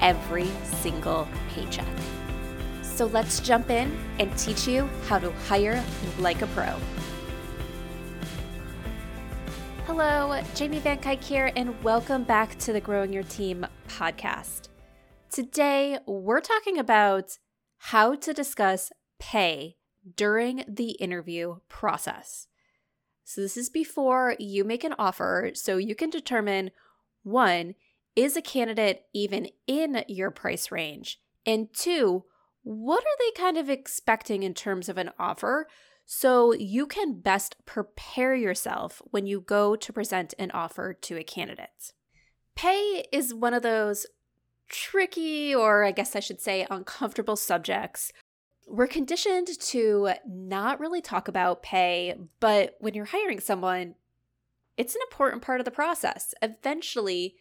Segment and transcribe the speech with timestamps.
[0.00, 1.86] every single paycheck.
[2.82, 5.84] So let's jump in and teach you how to hire
[6.18, 6.78] like a pro.
[9.86, 14.68] Hello, Jamie Van Cuyk here, and welcome back to the Growing Your Team podcast.
[15.30, 17.38] Today, we're talking about
[17.78, 19.76] how to discuss pay
[20.16, 22.48] during the interview process.
[23.24, 26.72] So, this is before you make an offer, so you can determine
[27.22, 27.74] one,
[28.16, 31.20] is a candidate even in your price range?
[31.44, 32.24] And two,
[32.62, 35.68] what are they kind of expecting in terms of an offer
[36.04, 41.24] so you can best prepare yourself when you go to present an offer to a
[41.24, 41.92] candidate?
[42.56, 44.06] Pay is one of those
[44.68, 48.12] tricky, or I guess I should say uncomfortable subjects
[48.66, 53.94] we're conditioned to not really talk about pay, but when you're hiring someone,
[54.76, 56.34] it's an important part of the process.
[56.42, 57.36] Eventually,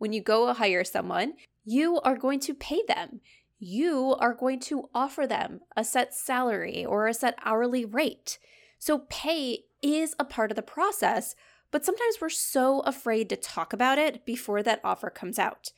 [0.00, 1.34] when you go hire someone,
[1.64, 3.20] you are going to pay them.
[3.60, 8.40] You are going to offer them a set salary or a set hourly rate.
[8.80, 11.36] So, pay is a part of the process,
[11.70, 15.70] but sometimes we're so afraid to talk about it before that offer comes out.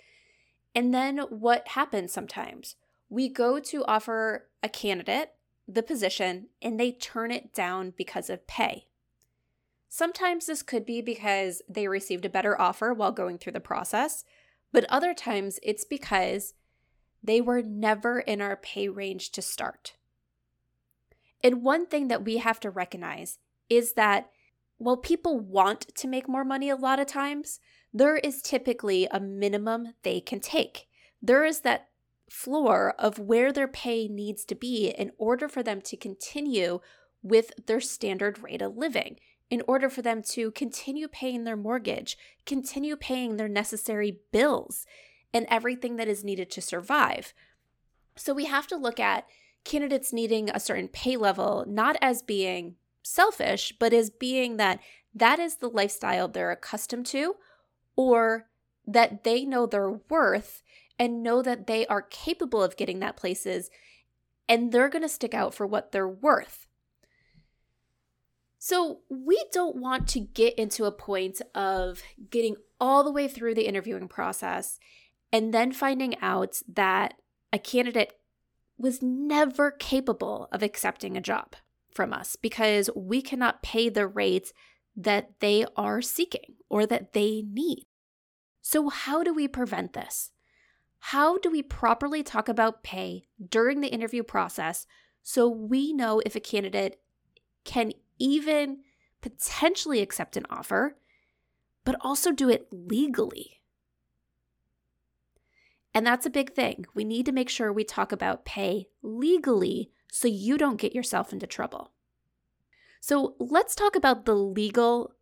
[0.75, 2.77] And then what happens sometimes?
[3.13, 5.33] we go to offer a candidate
[5.69, 8.87] the position and they turn it down because of pay.
[9.95, 14.25] Sometimes this could be because they received a better offer while going through the process,
[14.73, 16.55] but other times it's because
[17.23, 19.93] they were never in our pay range to start.
[21.45, 23.39] And one thing that we have to recognize
[23.69, 24.31] is that
[24.79, 27.61] while people want to make more money a lot of times,
[27.93, 30.87] there is typically a minimum they can take.
[31.21, 31.91] There is that
[32.31, 36.81] floor of where their pay needs to be in order for them to continue
[37.23, 39.19] with their standard rate of living,
[39.53, 44.87] in order for them to continue paying their mortgage, continue paying their necessary bills,
[45.35, 47.35] and everything that is needed to survive.
[48.17, 49.27] So we have to look at
[49.63, 54.81] candidates needing a certain pay level not as being selfish, but as being that
[55.15, 57.37] that is the lifestyle they're accustomed to
[57.95, 58.47] or
[58.87, 60.63] that they know their worth
[60.99, 63.71] and know that they are capable of getting that places
[64.49, 66.67] and they're going to stick out for what they're worth.
[68.65, 72.01] So, we don't want to get into a point of
[72.31, 74.79] getting all the way through the interviewing process
[75.33, 77.15] and then finding out that
[77.53, 78.13] a candidate
[78.79, 81.57] was never capable of accepting a job
[81.91, 84.53] from us because we cannot pay the rates
[84.95, 87.87] that they are seeking or that they need.
[88.61, 90.31] So, how do we prevent this?
[91.01, 94.87] How do we properly talk about pay during the interview process
[95.21, 97.01] so we know if a candidate
[97.65, 98.79] can even
[99.21, 100.97] potentially accept an offer,
[101.85, 103.63] but also do it legally?
[105.95, 106.87] And that's a big thing.
[106.95, 111.33] We need to make sure we talk about pay legally so you don't get yourself
[111.33, 111.93] into trouble.
[113.01, 115.15] So let's talk about the legal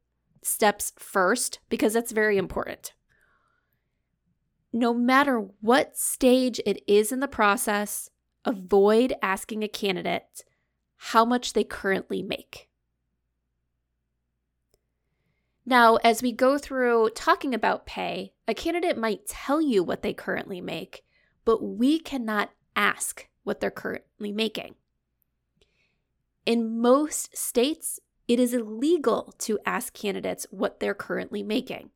[0.42, 2.92] steps first because that's very important
[4.72, 8.10] no matter what stage it is in the process,
[8.44, 10.44] avoid asking a candidate
[10.96, 12.68] how much they currently make.
[15.66, 20.14] Now, as we go through talking about pay, a candidate might tell you what they
[20.14, 21.04] currently make,
[21.44, 24.74] but we cannot ask what they're currently making.
[26.46, 31.90] In most states, it is illegal to ask candidates what they're currently making.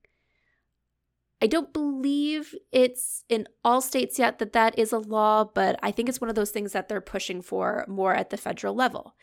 [1.40, 5.90] I don't believe it's in all states yet that that is a law, but I
[5.90, 9.14] think it's one of those things that they're pushing for more at the federal level.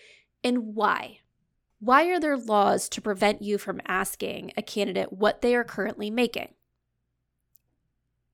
[0.44, 1.20] And why?
[1.84, 6.12] Why are there laws to prevent you from asking a candidate what they are currently
[6.12, 6.50] making?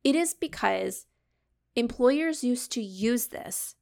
[0.03, 1.05] It is because
[1.73, 3.75] employers used to use this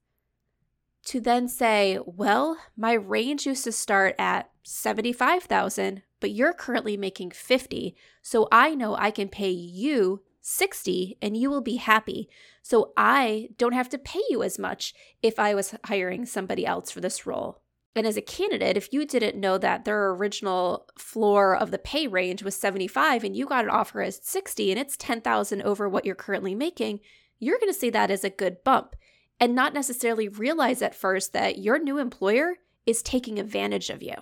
[1.05, 7.31] to then say, well, my range used to start at 75,000, but you're currently making
[7.31, 12.29] 50, so I know I can pay you 60 and you will be happy.
[12.61, 16.91] So I don't have to pay you as much if I was hiring somebody else
[16.91, 17.63] for this role.
[17.95, 22.07] And as a candidate, if you didn't know that their original floor of the pay
[22.07, 26.05] range was 75 and you got an offer as 60 and it's 10,000 over what
[26.05, 26.99] you're currently making,
[27.39, 28.95] you're going to see that as a good bump
[29.39, 32.55] and not necessarily realize at first that your new employer
[32.85, 34.15] is taking advantage of you.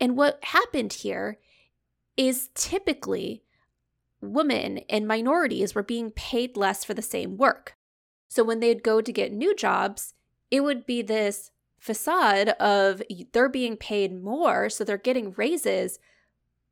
[0.00, 1.38] And what happened here
[2.16, 3.42] is typically
[4.20, 7.76] women and minorities were being paid less for the same work.
[8.28, 10.14] So when they'd go to get new jobs,
[10.50, 11.50] it would be this
[11.84, 13.02] facade of
[13.32, 15.98] they're being paid more, so they're getting raises.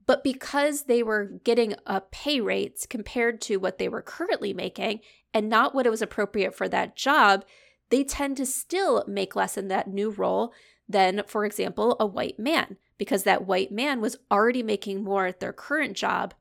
[0.06, 5.00] But because they were getting a pay rates compared to what they were currently making
[5.35, 7.44] and not what it was appropriate for that job,
[7.91, 10.55] they tend to still make less in that new role
[10.88, 15.41] than, for example, a white man, because that white man was already making more at
[15.41, 16.32] their current job.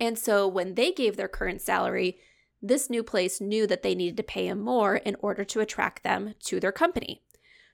[0.00, 2.18] And so when they gave their current salary,
[2.60, 6.02] this new place knew that they needed to pay him more in order to attract
[6.02, 7.22] them to their company.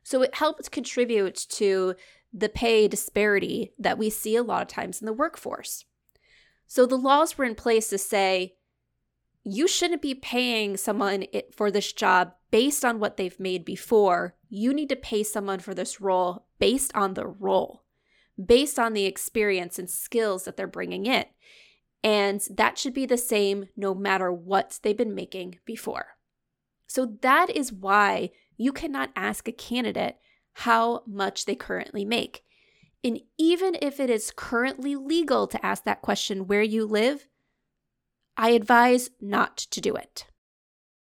[0.08, 1.94] So it helped contribute to
[2.32, 5.84] the pay disparity that we see a lot of times in the workforce.
[6.66, 8.54] So the laws were in place to say
[9.44, 14.34] you shouldn't be paying someone for this job based on what they've made before.
[14.48, 17.82] You need to pay someone for this role based on the role,
[18.42, 21.26] based on the experience and skills that they're bringing in.
[22.02, 26.16] And that should be the same no matter what they've been making before.
[26.86, 30.18] So that is why you cannot ask a candidate
[30.52, 32.42] how much they currently make.
[33.02, 37.28] And even if it is currently legal to ask that question where you live,
[38.36, 40.26] I advise not to do it.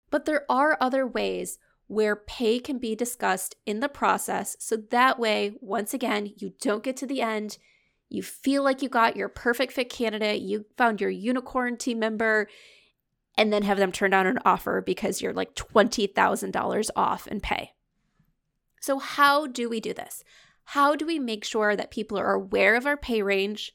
[0.09, 4.55] But there are other ways where pay can be discussed in the process.
[4.59, 7.57] So that way, once again, you don't get to the end.
[8.09, 12.47] You feel like you got your perfect fit candidate, you found your unicorn team member,
[13.37, 17.71] and then have them turn down an offer because you're like $20,000 off in pay.
[18.81, 20.23] So, how do we do this?
[20.65, 23.73] How do we make sure that people are aware of our pay range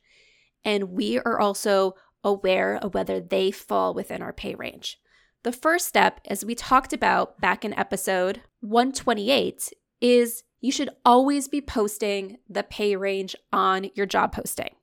[0.64, 1.94] and we are also
[2.24, 4.98] aware of whether they fall within our pay range.
[5.44, 9.70] The first step, as we talked about back in episode 128,
[10.00, 14.74] is you should always be posting the pay range on your job posting.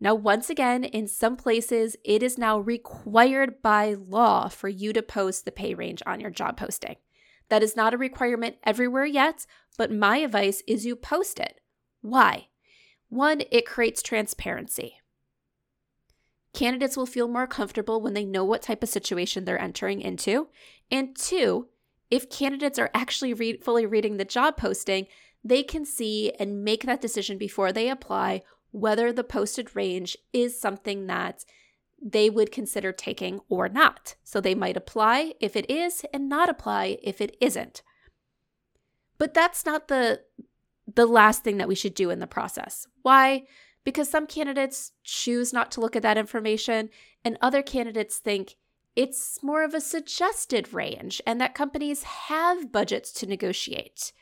[0.00, 5.02] Now, once again, in some places, it is now required by law for you to
[5.02, 6.96] post the pay range on your job posting.
[7.48, 9.46] That is not a requirement everywhere yet,
[9.76, 11.60] but my advice is you post it.
[12.00, 12.48] Why?
[13.08, 15.00] One, it creates transparency.
[16.52, 20.48] Candidates will feel more comfortable when they know what type of situation they're entering into.
[20.90, 21.68] And two,
[22.10, 25.06] if candidates are actually read, fully reading the job posting,
[25.44, 30.60] they can see and make that decision before they apply whether the posted range is
[30.60, 31.44] something that
[32.00, 34.14] they would consider taking or not.
[34.22, 37.82] So they might apply if it is and not apply if it isn't.
[39.18, 40.22] But that's not the
[40.94, 42.86] the last thing that we should do in the process.
[43.02, 43.44] Why?
[43.88, 46.90] because some candidates choose not to look at that information,
[47.24, 48.56] and other candidates think
[48.94, 54.12] it's more of a suggested range and that companies have budgets to negotiate.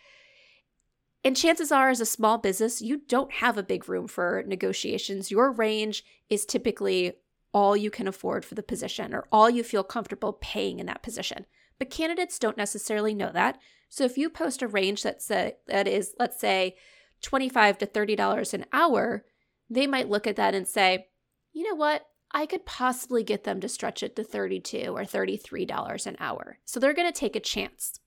[1.27, 5.29] And chances are, as a small business, you don't have a big room for negotiations.
[5.29, 7.15] Your range is typically
[7.53, 11.03] all you can afford for the position or all you feel comfortable paying in that
[11.03, 11.45] position.
[11.81, 13.59] But candidates don't necessarily know that.
[13.89, 16.77] So if you post a range that's a, that is, let's say,
[17.23, 19.25] 25 to $30 an hour,
[19.69, 21.09] they might look at that and say,
[21.53, 22.07] you know what?
[22.31, 26.61] I could possibly get them to stretch it to 32 or $33 an hour.
[26.65, 27.99] So they're going to take a chance.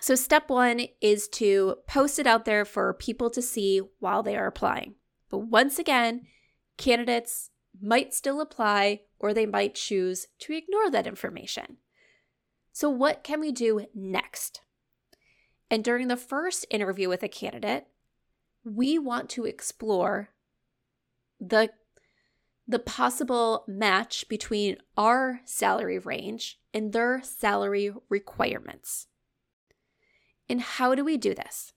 [0.00, 4.36] So, step one is to post it out there for people to see while they
[4.36, 4.94] are applying.
[5.28, 6.26] But once again,
[6.76, 7.50] candidates
[7.80, 11.78] might still apply or they might choose to ignore that information.
[12.72, 14.60] So, what can we do next?
[15.70, 17.88] And during the first interview with a candidate,
[18.64, 20.30] we want to explore
[21.40, 21.70] the
[22.70, 29.06] the possible match between our salary range and their salary requirements.
[30.48, 31.72] And how do we do this?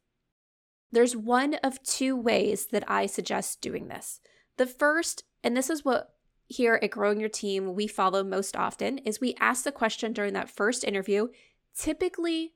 [0.91, 4.19] There's one of two ways that I suggest doing this.
[4.57, 6.13] The first, and this is what
[6.47, 10.33] here at Growing Your Team we follow most often, is we ask the question during
[10.33, 11.29] that first interview,
[11.77, 12.53] typically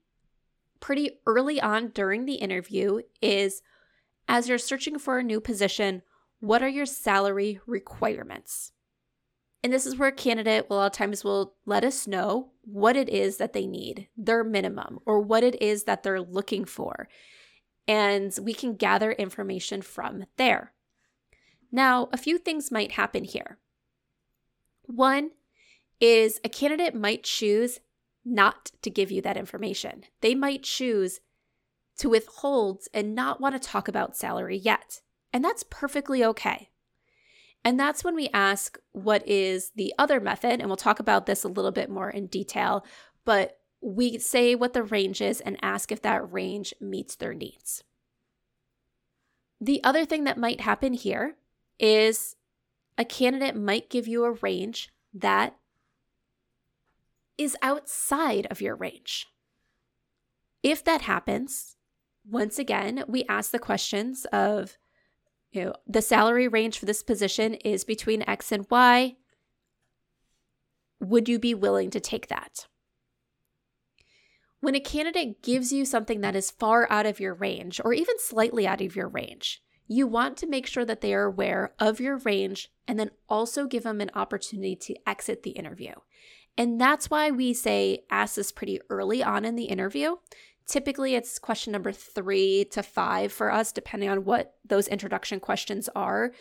[0.82, 3.62] pretty early on during the interview, is
[4.28, 6.02] as you're searching for a new position,
[6.40, 8.74] what are your salary requirements?
[9.66, 12.52] And this is where a candidate will a lot of times will let us know
[12.62, 16.66] what it is that they need, their minimum, or what it is that they're looking
[16.66, 17.10] for.
[17.88, 20.74] And we can gather information from there.
[21.72, 23.58] Now, a few things might happen here.
[24.84, 25.32] One
[26.00, 27.80] is a candidate might choose
[28.24, 30.04] not to give you that information.
[30.22, 31.22] They might choose
[31.98, 35.02] to withhold and not want to talk about salary yet.
[35.34, 36.70] And that's perfectly okay.
[37.66, 41.44] And that's when we ask what is the other method, and we'll talk about this
[41.44, 42.86] a little bit more in detail,
[43.26, 47.84] but we say what the range is and ask if that range meets their needs.
[49.60, 51.38] The other thing that might happen here
[51.80, 52.36] is
[53.00, 55.56] a candidate might give you a range that
[57.38, 59.28] is outside of your range.
[60.62, 61.76] If that happens,
[62.30, 64.78] once again, we ask the questions of
[65.56, 69.16] you know, the salary range for this position is between X and Y.
[71.00, 72.68] Would you be willing to take that?
[74.60, 78.16] When a candidate gives you something that is far out of your range or even
[78.20, 82.00] slightly out of your range, you want to make sure that they are aware of
[82.00, 85.94] your range and then also give them an opportunity to exit the interview.
[86.58, 90.16] And that's why we say ask this pretty early on in the interview
[90.68, 95.90] Typically, it's question number three to five for us, depending on what those introduction questions
[95.96, 96.32] are.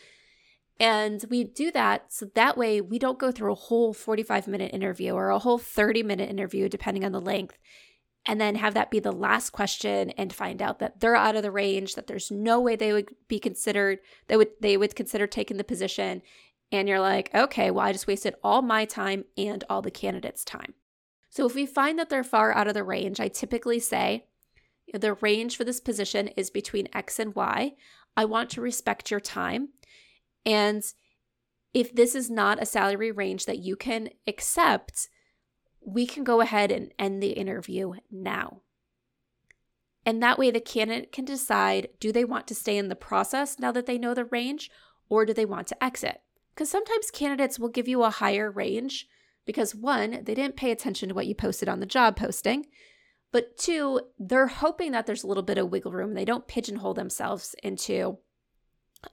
[0.80, 4.72] And we do that so that way we don't go through a whole 45 minute
[4.74, 7.58] interview or a whole 30 minute interview, depending on the length,
[8.26, 11.42] and then have that be the last question and find out that they're out of
[11.42, 15.26] the range, that there's no way they would be considered, they would they would consider
[15.26, 16.22] taking the position.
[16.72, 20.44] And you're like, okay, well, I just wasted all my time and all the candidates'
[20.44, 20.74] time.
[21.34, 24.26] So if we find that they're far out of the range, I typically say
[24.92, 27.72] the range for this position is between X and Y.
[28.16, 29.70] I want to respect your time.
[30.46, 30.84] And
[31.72, 35.08] if this is not a salary range that you can accept,
[35.84, 38.60] we can go ahead and end the interview now.
[40.06, 43.58] And that way, the candidate can decide do they want to stay in the process
[43.58, 44.70] now that they know the range,
[45.08, 46.20] or do they want to exit?
[46.54, 49.08] Because sometimes candidates will give you a higher range
[49.46, 52.66] because one, they didn't pay attention to what you posted on the job posting.
[53.32, 56.14] But two, they're hoping that there's a little bit of wiggle room.
[56.14, 58.18] They don't pigeonhole themselves into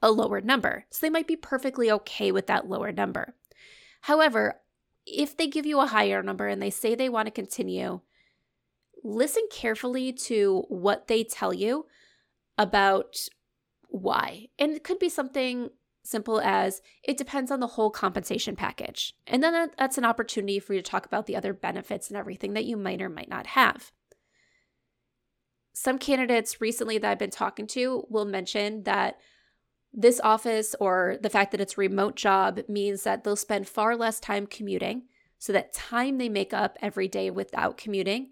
[0.01, 0.85] a lower number.
[0.89, 3.33] So they might be perfectly okay with that lower number.
[4.01, 4.61] However,
[5.05, 8.01] if they give you a higher number and they say they want to continue,
[9.03, 11.87] listen carefully to what they tell you
[12.57, 13.17] about
[13.87, 14.47] why.
[14.59, 15.71] And it could be something
[16.03, 19.15] simple as it depends on the whole compensation package.
[19.27, 22.53] And then that's an opportunity for you to talk about the other benefits and everything
[22.53, 23.91] that you might or might not have.
[25.73, 29.17] Some candidates recently that I've been talking to will mention that
[29.93, 33.95] this office or the fact that it's a remote job means that they'll spend far
[33.95, 35.03] less time commuting.
[35.37, 38.29] So that time they make up every day without commuting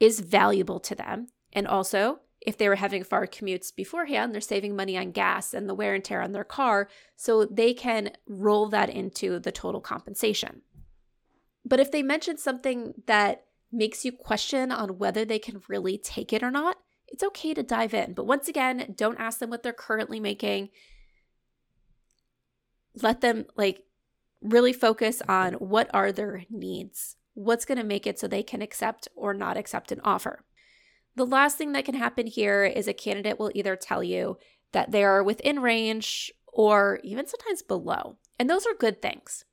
[0.00, 1.28] is valuable to them.
[1.52, 5.68] And also, if they were having far commutes beforehand, they're saving money on gas and
[5.68, 9.80] the wear and tear on their car, so they can roll that into the total
[9.80, 10.62] compensation.
[11.64, 16.32] But if they mention something that makes you question on whether they can really take
[16.32, 16.76] it or not,
[17.08, 18.14] it's okay to dive in.
[18.14, 20.70] But once again, don't ask them what they're currently making.
[23.02, 23.82] Let them like
[24.40, 27.16] really focus on what are their needs.
[27.34, 30.44] What's going to make it so they can accept or not accept an offer.
[31.16, 34.36] The last thing that can happen here is a candidate will either tell you
[34.72, 38.18] that they are within range or even sometimes below.
[38.38, 39.44] And those are good things.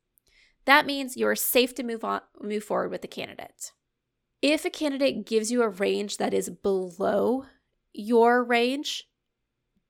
[0.65, 3.71] That means you're safe to move on move forward with the candidate.
[4.41, 7.45] If a candidate gives you a range that is below
[7.93, 9.07] your range,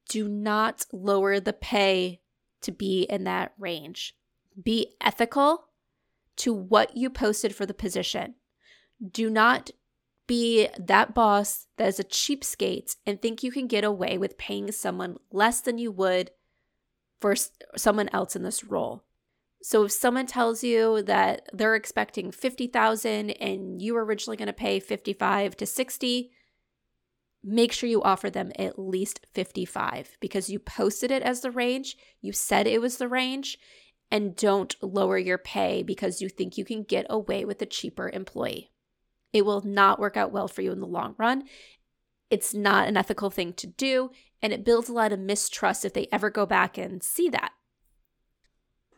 [0.10, 2.22] do not lower the pay
[2.62, 4.16] to be in that range.
[4.62, 5.70] Be ethical
[6.38, 8.36] to what you posted for the position.
[9.12, 9.72] Do not
[10.28, 14.72] be that boss that is a cheapskate and think you can get away with paying
[14.72, 16.32] someone less than you would
[17.20, 17.36] for
[17.76, 19.04] someone else in this role.
[19.62, 24.54] So if someone tells you that they're expecting 50,000 and you were originally going to
[24.54, 26.32] pay 55 to 60,
[27.44, 31.98] make sure you offer them at least 55 because you posted it as the range,
[32.22, 33.58] you said it was the range,
[34.12, 38.10] and don't lower your pay because you think you can get away with a cheaper
[38.10, 38.73] employee.
[39.34, 41.44] It will not work out well for you in the long run.
[42.30, 44.12] It's not an ethical thing to do,
[44.42, 47.52] and it builds a lot of mistrust if they ever go back and see that.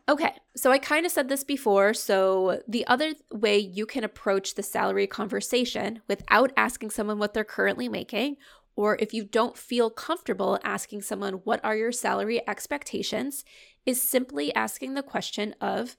[0.08, 1.92] Okay, so I kind of said this before.
[1.92, 7.42] So, the other way you can approach the salary conversation without asking someone what they're
[7.42, 8.36] currently making,
[8.76, 13.44] or if you don't feel comfortable asking someone what are your salary expectations,
[13.84, 15.96] is simply asking the question of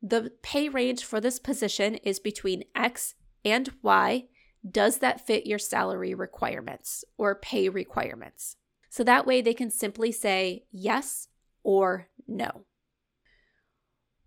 [0.00, 4.26] the pay range for this position is between X and Y
[4.68, 8.56] Does that fit your salary requirements or pay requirements?
[8.90, 11.28] So that way they can simply say yes
[11.62, 12.66] or no.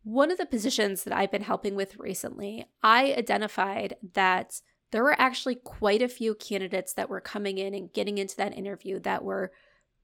[0.04, 4.60] One of the positions that I've been helping with recently, I identified that
[4.92, 8.58] there were actually quite a few candidates that were coming in and getting into that
[8.58, 9.52] interview that were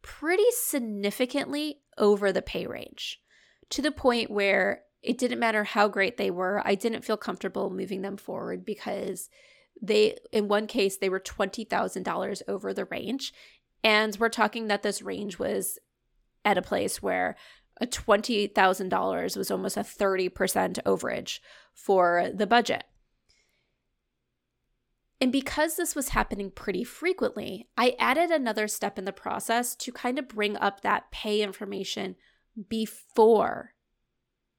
[0.01, 3.19] pretty significantly over the pay range
[3.69, 6.61] to the point where it didn't matter how great they were.
[6.65, 9.29] I didn't feel comfortable moving them forward because
[9.81, 13.33] they, in one case, they were $20,000 over the range.
[13.83, 15.79] And we're talking that this range was
[16.43, 17.37] at a place where
[17.79, 20.29] a $20,000 was almost a 30%
[20.83, 21.39] overage
[21.73, 22.83] for the budget.
[25.21, 29.91] And because this was happening pretty frequently, I added another step in the process to
[29.91, 32.15] kind of bring up that pay information
[32.69, 33.73] before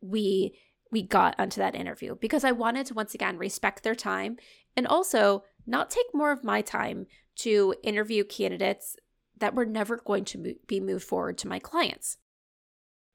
[0.01, 0.59] we
[0.93, 4.39] we got onto that interview because I wanted to once again respect their time
[4.77, 8.97] and also not take more of my time to interview candidates
[9.39, 12.19] that were never going to be moved forward to my clients.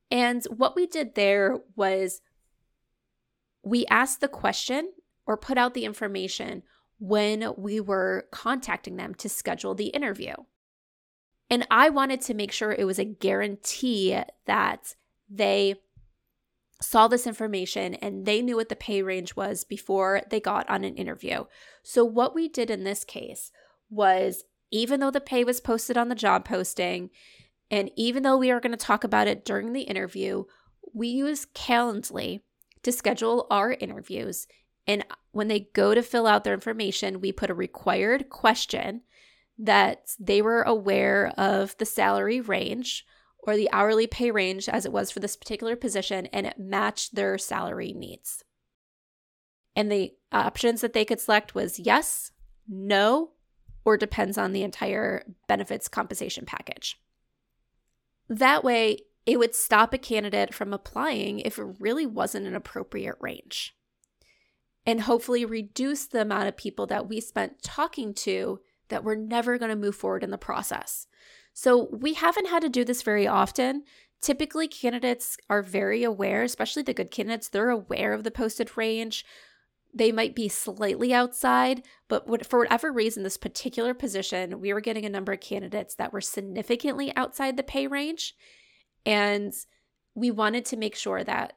[0.10, 2.22] And what we did there was
[3.64, 4.92] we asked the question
[5.26, 6.64] or put out the information
[7.00, 10.34] when we were contacting them to schedule the interview.
[11.50, 14.96] And I wanted to make sure it was a guarantee that
[15.30, 15.76] they
[16.82, 20.84] saw this information and they knew what the pay range was before they got on
[20.84, 21.46] an interview.
[21.84, 23.52] So, what we did in this case
[23.90, 27.10] was even though the pay was posted on the job posting,
[27.72, 30.44] and even though we are going to talk about it during the interview,
[30.94, 32.42] we use Calendly
[32.84, 34.48] to schedule our interviews.
[34.88, 39.02] And when they go to fill out their information, we put a required question
[39.58, 43.06] that they were aware of the salary range
[43.46, 47.16] or the hourly pay range as it was for this particular position and it matched
[47.16, 48.44] their salary needs.
[49.76, 52.32] And the options that they could select was yes,
[52.68, 53.32] no,
[53.84, 57.00] or depends on the entire benefits compensation package.
[58.28, 63.16] That way, it would stop a candidate from applying if it really wasn't an appropriate
[63.20, 63.76] range.
[64.86, 69.58] And hopefully reduce the amount of people that we spent talking to that were never
[69.58, 71.08] going to move forward in the process.
[71.58, 73.86] So we haven't had to do this very often.
[74.22, 79.26] Typically, candidates are very aware, especially the good candidates, they're aware of the posted range.
[79.94, 85.06] They might be slightly outside, but for whatever reason, this particular position, we were getting
[85.06, 88.36] a number of candidates that were significantly outside the pay range.
[89.06, 89.54] And
[90.14, 91.54] we wanted to make sure that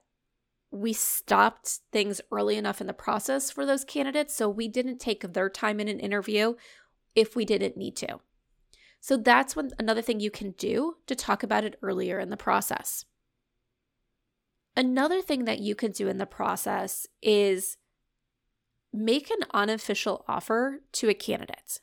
[0.71, 5.33] we stopped things early enough in the process for those candidates so we didn't take
[5.33, 6.55] their time in an interview
[7.17, 8.21] if we didn't need to.
[9.01, 12.37] So that's one another thing you can do to talk about it earlier in the
[12.37, 13.05] process.
[14.77, 17.77] Another thing that you can do in the process is
[18.93, 21.81] make an unofficial offer to a candidate.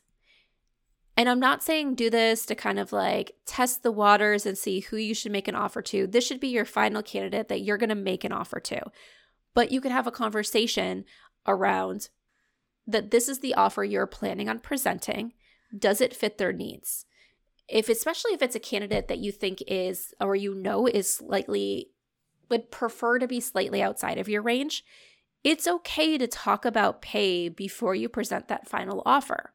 [1.16, 4.80] And I'm not saying do this to kind of like test the waters and see
[4.80, 6.06] who you should make an offer to.
[6.06, 8.82] This should be your final candidate that you're going to make an offer to.
[9.54, 11.06] But you could have a conversation
[11.46, 12.10] around
[12.86, 15.32] that this is the offer you're planning on presenting.
[15.76, 17.06] Does it fit their needs?
[17.68, 21.90] If especially if it's a candidate that you think is or you know is slightly
[22.48, 24.84] would prefer to be slightly outside of your range,
[25.42, 29.52] it's okay to talk about pay before you present that final offer.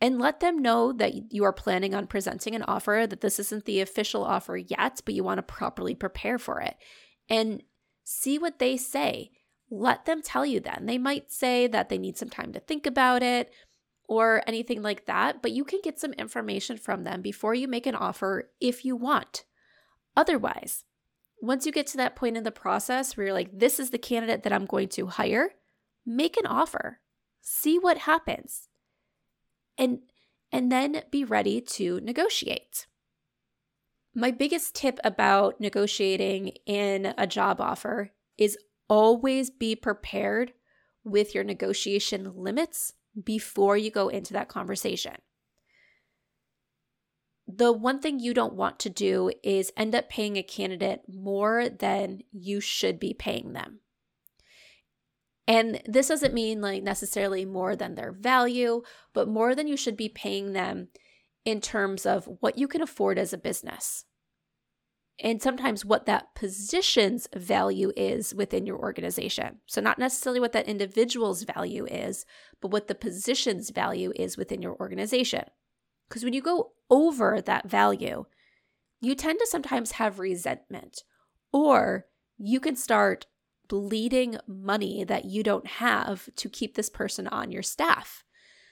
[0.00, 3.64] And let them know that you are planning on presenting an offer, that this isn't
[3.64, 6.76] the official offer yet, but you want to properly prepare for it.
[7.28, 7.62] And
[8.02, 9.30] see what they say.
[9.70, 10.86] Let them tell you then.
[10.86, 13.50] They might say that they need some time to think about it
[14.08, 17.86] or anything like that, but you can get some information from them before you make
[17.86, 19.44] an offer if you want.
[20.16, 20.84] Otherwise,
[21.40, 23.98] once you get to that point in the process where you're like, this is the
[23.98, 25.50] candidate that I'm going to hire,
[26.06, 27.00] make an offer,
[27.40, 28.68] see what happens,
[29.76, 30.00] and,
[30.52, 32.86] and then be ready to negotiate.
[34.14, 38.56] My biggest tip about negotiating in a job offer is
[38.88, 40.52] always be prepared
[41.04, 45.14] with your negotiation limits before you go into that conversation
[47.46, 51.68] the one thing you don't want to do is end up paying a candidate more
[51.68, 53.80] than you should be paying them.
[55.46, 59.96] And this doesn't mean like necessarily more than their value, but more than you should
[59.96, 60.88] be paying them
[61.44, 64.06] in terms of what you can afford as a business.
[65.22, 69.60] And sometimes what that position's value is within your organization.
[69.66, 72.26] So, not necessarily what that individual's value is,
[72.60, 75.44] but what the position's value is within your organization.
[76.08, 78.24] Because when you go over that value,
[79.00, 81.04] you tend to sometimes have resentment,
[81.52, 83.26] or you can start
[83.68, 88.24] bleeding money that you don't have to keep this person on your staff.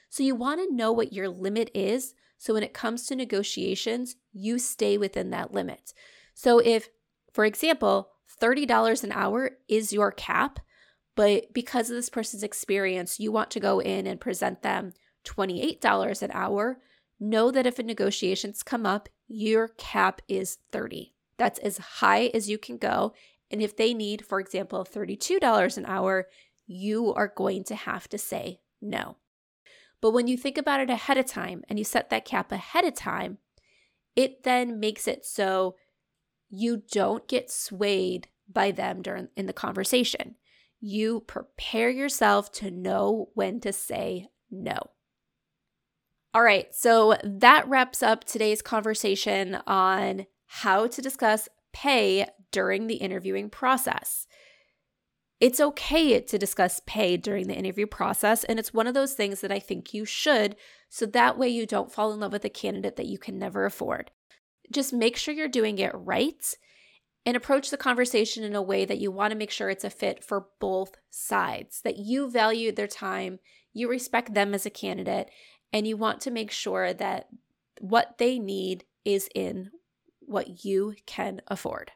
[0.09, 2.13] So you want to know what your limit is.
[2.37, 5.93] So when it comes to negotiations, you stay within that limit.
[6.33, 6.89] So if,
[7.33, 8.09] for example,
[8.41, 10.59] $30 an hour is your cap,
[11.15, 14.93] but because of this person's experience, you want to go in and present them
[15.25, 16.79] $28 an hour,
[17.19, 21.13] know that if a negotiations come up, your cap is 30.
[21.37, 23.13] That's as high as you can go
[23.53, 26.27] and if they need, for example, $32 an hour,
[26.65, 29.17] you are going to have to say no.
[30.01, 32.83] But when you think about it ahead of time and you set that cap ahead
[32.83, 33.37] of time,
[34.15, 35.75] it then makes it so
[36.55, 40.35] you don't get swayed by them during in the conversation.
[40.79, 44.91] You prepare yourself to know when to say no.
[46.35, 52.95] All right, so that wraps up today's conversation on how to discuss pay during the
[52.95, 54.27] interviewing process.
[55.39, 59.41] It's okay to discuss pay during the interview process, and it's one of those things
[59.41, 60.55] that I think you should,
[60.87, 63.65] so that way you don't fall in love with a candidate that you can never
[63.65, 64.11] afford.
[64.73, 66.55] Just make sure you're doing it right
[67.25, 69.89] and approach the conversation in a way that you want to make sure it's a
[69.89, 73.39] fit for both sides, that you value their time,
[73.71, 75.29] you respect them as a candidate,
[75.71, 77.27] and you want to make sure that
[77.79, 79.71] what they need is in
[80.19, 81.91] what you can afford.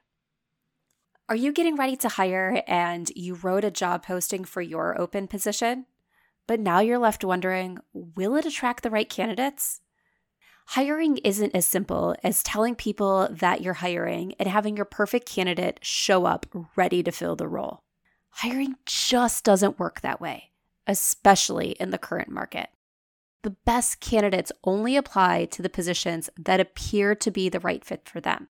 [1.29, 5.27] Are you getting ready to hire and you wrote a job posting for your open
[5.27, 5.85] position?
[6.47, 9.81] But now you're left wondering will it attract the right candidates?
[10.71, 15.80] Hiring isn't as simple as telling people that you're hiring and having your perfect candidate
[15.82, 17.84] show up ready to fill the role.
[18.30, 20.51] Hiring just doesn't work that way,
[20.86, 22.69] especially in the current market
[23.47, 28.06] the best candidates only apply to the positions that appear to be the right fit
[28.06, 28.49] for them.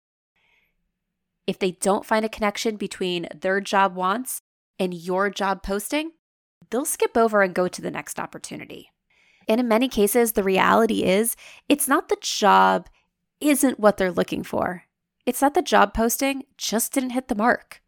[1.45, 4.41] If they don't find a connection between their job wants
[4.79, 6.11] and your job posting,
[6.69, 8.89] they'll skip over and go to the next opportunity.
[9.47, 11.35] And in many cases, the reality is
[11.69, 12.89] it's not the job
[13.39, 14.83] isn't what they're looking for.
[15.25, 17.81] It's that the job posting just didn't hit the mark.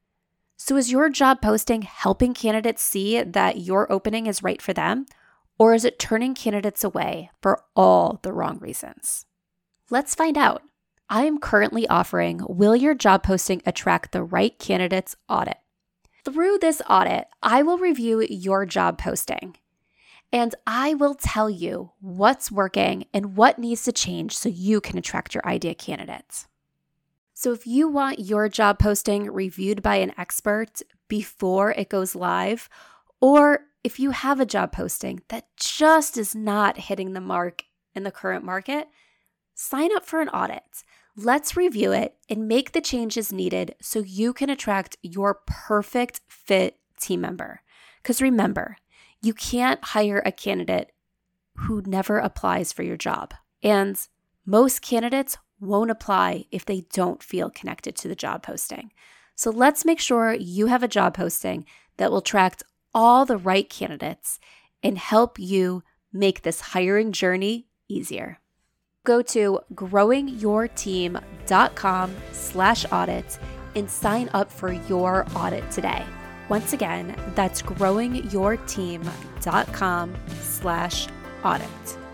[0.58, 5.06] So, is your job posting helping candidates see that your opening is right for them?
[5.60, 9.26] Or is it turning candidates away for all the wrong reasons?
[9.90, 10.64] Let's find out.
[11.10, 15.58] I am currently offering Will Your Job Posting Attract the Right Candidates audit.
[16.26, 19.56] Through this audit, I will review your job posting
[20.32, 24.98] and I will tell you what's working and what needs to change so you can
[24.98, 26.48] attract your ideal candidates.
[27.34, 32.68] So, if you want your job posting reviewed by an expert before it goes live,
[33.22, 37.64] or if you have a job posting that just is not hitting the mark
[37.94, 38.90] in the current market,
[39.54, 40.84] sign up for an audit.
[41.16, 46.78] Let's review it and make the changes needed so you can attract your perfect fit
[47.00, 47.62] team member.
[48.02, 48.78] Because remember,
[49.28, 50.94] you can't hire a candidate
[51.58, 53.34] who never applies for your job.
[53.62, 54.00] And
[54.46, 58.94] most candidates won't apply if they don't feel connected to the job posting.
[59.36, 61.66] So let's make sure you have a job posting
[61.98, 62.64] that will attract
[62.94, 64.40] all the right candidates
[64.82, 68.40] and help you make this hiring journey easier.
[69.04, 73.40] Go to growingyourteam.com slash audit
[73.76, 76.06] and sign up for your audit today.
[76.50, 81.08] Once again, that's growingyourteam.com slash
[81.44, 82.07] audit.